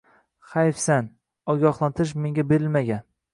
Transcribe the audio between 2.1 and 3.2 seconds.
menga berilmagan.